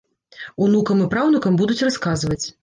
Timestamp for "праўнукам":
1.11-1.61